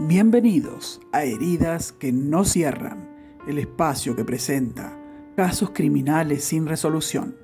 [0.00, 3.08] Bienvenidos a Heridas que no cierran,
[3.48, 4.96] el espacio que presenta
[5.34, 7.34] casos criminales sin resolución.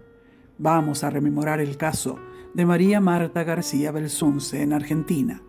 [0.56, 2.16] Vamos a rememorar el caso
[2.54, 5.42] de María Marta García Belsunce en Argentina,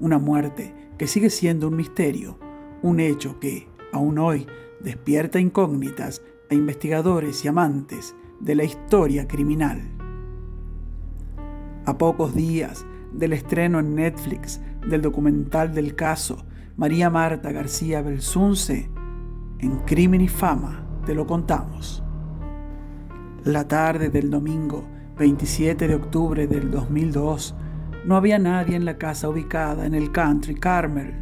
[0.00, 2.40] una muerte que sigue siendo un misterio,
[2.82, 4.44] un hecho que, aún hoy,
[4.80, 9.80] despierta incógnitas a investigadores y amantes de la historia criminal.
[11.86, 16.44] A pocos días del estreno en Netflix del documental del caso
[16.78, 18.88] María Marta García Belsunce,
[19.58, 22.04] en Crimen y Fama, te lo contamos.
[23.42, 24.86] La tarde del domingo
[25.18, 27.56] 27 de octubre del 2002,
[28.06, 31.14] no había nadie en la casa ubicada en el Country Carmel.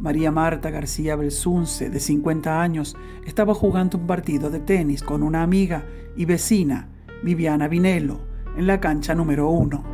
[0.00, 5.44] María Marta García Belsunce, de 50 años, estaba jugando un partido de tenis con una
[5.44, 5.84] amiga
[6.16, 6.88] y vecina,
[7.22, 8.22] Viviana Vinelo,
[8.56, 9.84] en la cancha número 1.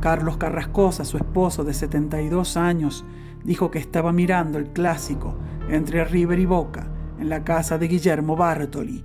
[0.00, 3.04] Carlos Carrascosa, su esposo de 72 años,
[3.46, 5.36] dijo que estaba mirando el clásico
[5.70, 9.04] entre River y Boca en la casa de Guillermo Bartoli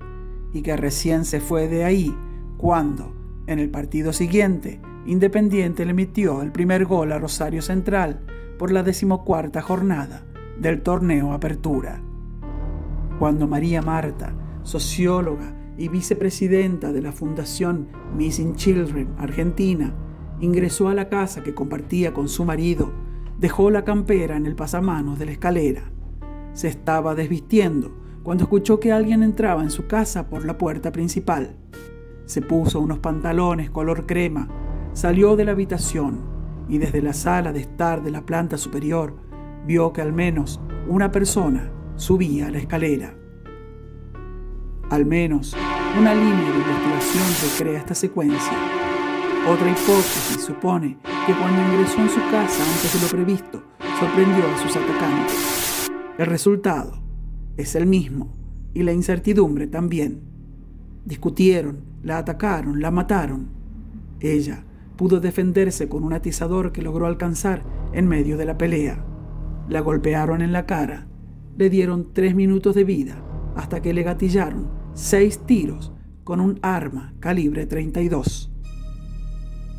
[0.51, 2.13] y que recién se fue de ahí
[2.57, 3.13] cuando,
[3.47, 8.21] en el partido siguiente, Independiente le emitió el primer gol a Rosario Central
[8.59, 10.23] por la decimocuarta jornada
[10.59, 11.99] del torneo Apertura.
[13.17, 19.95] Cuando María Marta, socióloga y vicepresidenta de la Fundación Missing Children Argentina,
[20.39, 22.91] ingresó a la casa que compartía con su marido
[23.41, 25.81] Dejó la campera en el pasamanos de la escalera.
[26.53, 31.55] Se estaba desvistiendo cuando escuchó que alguien entraba en su casa por la puerta principal.
[32.25, 34.47] Se puso unos pantalones color crema,
[34.93, 36.21] salió de la habitación
[36.69, 39.15] y desde la sala de estar de la planta superior
[39.65, 43.15] vio que al menos una persona subía la escalera.
[44.91, 45.57] Al menos
[45.99, 48.53] una línea de investigación recrea esta secuencia.
[49.49, 53.63] Otra hipótesis supone que cuando ingresó en su casa antes de lo previsto,
[53.99, 55.91] sorprendió a sus atacantes.
[56.17, 57.01] El resultado
[57.57, 58.35] es el mismo
[58.73, 60.21] y la incertidumbre también.
[61.05, 63.49] Discutieron, la atacaron, la mataron.
[64.19, 64.65] Ella
[64.97, 69.05] pudo defenderse con un atizador que logró alcanzar en medio de la pelea.
[69.69, 71.07] La golpearon en la cara,
[71.57, 73.23] le dieron tres minutos de vida
[73.55, 75.93] hasta que le gatillaron seis tiros
[76.23, 78.50] con un arma calibre 32.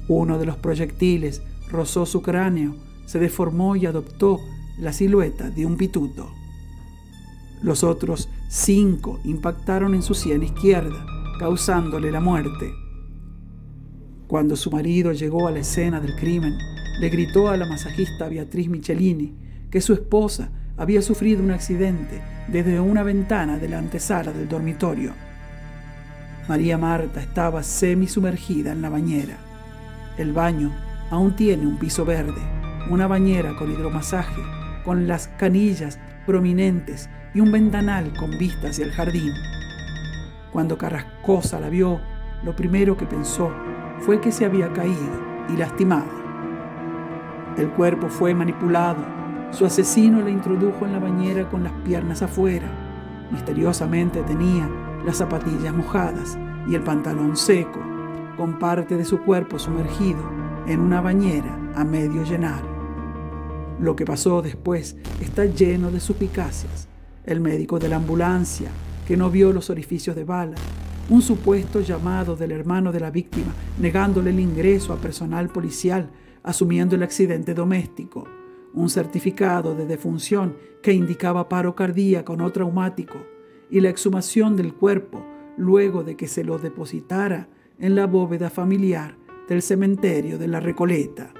[0.08, 2.76] Uno de los proyectiles rozó su cráneo,
[3.06, 4.40] se deformó y adoptó
[4.78, 6.30] la silueta de un pituto.
[7.62, 11.06] Los otros cinco impactaron en su sien izquierda,
[11.38, 12.72] causándole la muerte.
[14.26, 16.56] Cuando su marido llegó a la escena del crimen,
[17.00, 19.34] le gritó a la masajista Beatriz Michelini
[19.70, 25.12] que su esposa había sufrido un accidente desde una ventana de la antesala del dormitorio.
[26.48, 29.51] María Marta estaba semi sumergida en la bañera.
[30.18, 30.70] El baño
[31.10, 32.42] aún tiene un piso verde,
[32.90, 34.42] una bañera con hidromasaje,
[34.84, 39.32] con las canillas prominentes y un ventanal con vista hacia el jardín.
[40.52, 41.98] Cuando Carrascosa la vio,
[42.44, 43.50] lo primero que pensó
[44.00, 46.10] fue que se había caído y lastimado.
[47.56, 49.02] El cuerpo fue manipulado.
[49.50, 52.68] Su asesino la introdujo en la bañera con las piernas afuera.
[53.30, 54.68] Misteriosamente tenía
[55.06, 57.80] las zapatillas mojadas y el pantalón seco
[58.36, 60.20] con parte de su cuerpo sumergido
[60.66, 62.62] en una bañera a medio llenar.
[63.80, 66.88] Lo que pasó después está lleno de suspicacias.
[67.24, 68.70] El médico de la ambulancia,
[69.06, 70.56] que no vio los orificios de bala,
[71.10, 76.10] un supuesto llamado del hermano de la víctima negándole el ingreso a personal policial
[76.42, 78.26] asumiendo el accidente doméstico,
[78.74, 83.18] un certificado de defunción que indicaba paro cardíaco no traumático
[83.70, 85.24] y la exhumación del cuerpo
[85.56, 89.16] luego de que se lo depositara en la bóveda familiar
[89.48, 91.32] del cementerio de la Recoleta.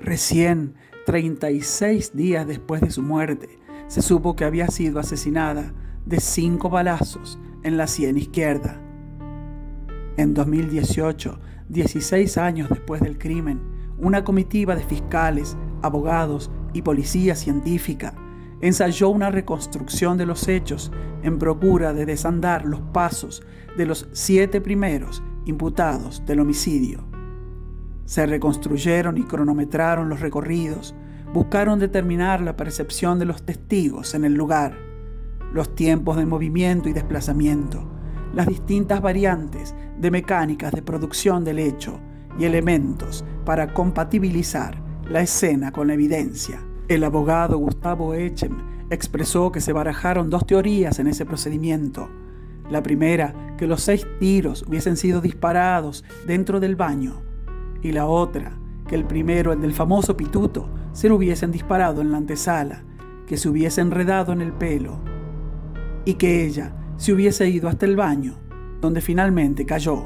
[0.00, 0.74] Recién
[1.06, 5.74] 36 días después de su muerte, se supo que había sido asesinada
[6.06, 8.80] de cinco balazos en la sien izquierda.
[10.16, 11.38] En 2018,
[11.68, 13.60] 16 años después del crimen,
[13.98, 18.14] una comitiva de fiscales, abogados y policía científica
[18.62, 20.92] ensayó una reconstrucción de los hechos
[21.22, 23.42] en procura de desandar los pasos
[23.76, 27.04] de los siete primeros imputados del homicidio.
[28.04, 30.94] Se reconstruyeron y cronometraron los recorridos,
[31.34, 34.78] buscaron determinar la percepción de los testigos en el lugar,
[35.52, 37.90] los tiempos de movimiento y desplazamiento,
[38.32, 42.00] las distintas variantes de mecánicas de producción del hecho
[42.38, 46.60] y elementos para compatibilizar la escena con la evidencia.
[46.94, 52.10] El abogado Gustavo Echem expresó que se barajaron dos teorías en ese procedimiento
[52.70, 57.22] la primera, que los seis tiros hubiesen sido disparados dentro del baño.
[57.82, 58.58] Y la otra,
[58.88, 62.82] que el primero, el del famoso pituto, se lo hubiesen disparado en la antesala,
[63.26, 65.00] que se hubiese enredado en el pelo
[66.04, 68.38] y que ella se hubiese ido hasta el baño,
[68.82, 70.04] donde finalmente cayó.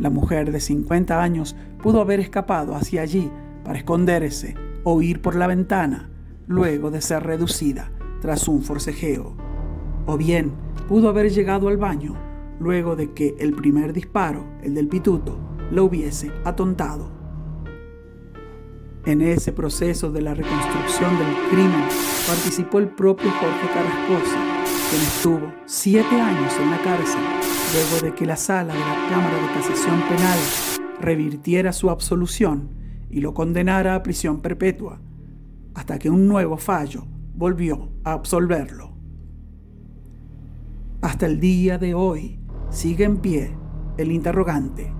[0.00, 3.30] La mujer de 50 años pudo haber escapado hacia allí
[3.64, 6.10] para esconderse o ir por la ventana
[6.46, 7.90] luego de ser reducida
[8.20, 9.36] tras un forcejeo.
[10.06, 10.52] O bien
[10.88, 12.16] pudo haber llegado al baño
[12.60, 15.38] luego de que el primer disparo, el del pituto,
[15.70, 17.10] lo hubiese atontado.
[19.04, 21.84] En ese proceso de la reconstrucción del crimen
[22.26, 24.38] participó el propio Jorge Carrascosa,
[24.90, 27.20] quien estuvo siete años en la cárcel
[27.72, 30.38] luego de que la sala de la Cámara de Casación Penal
[31.00, 32.70] revirtiera su absolución
[33.10, 35.00] y lo condenara a prisión perpetua,
[35.74, 38.92] hasta que un nuevo fallo volvió a absolverlo.
[41.00, 42.38] Hasta el día de hoy
[42.70, 43.56] sigue en pie
[43.96, 44.92] el interrogante.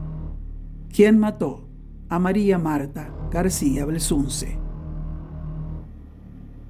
[0.94, 1.68] ¿Quién mató
[2.08, 4.58] a María Marta García Belsunce?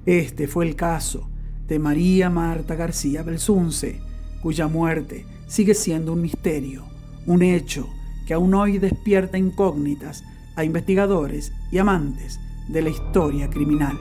[0.05, 1.29] Este fue el caso
[1.67, 4.01] de María Marta García Belsunce,
[4.41, 6.83] cuya muerte sigue siendo un misterio,
[7.27, 7.87] un hecho
[8.25, 10.23] que aún hoy despierta incógnitas
[10.55, 13.97] a investigadores y amantes de la historia criminal.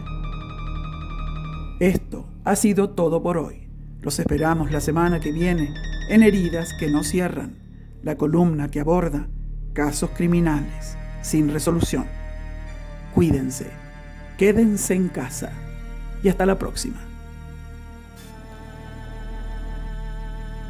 [1.81, 3.69] Esto ha sido todo por hoy.
[4.01, 5.75] Los esperamos la semana que viene
[6.09, 7.59] en Heridas que no cierran,
[8.03, 9.29] la columna que aborda
[9.73, 12.07] casos criminales sin resolución.
[13.15, 13.67] Cuídense,
[14.37, 15.53] quédense en casa
[16.23, 17.08] y hasta la próxima.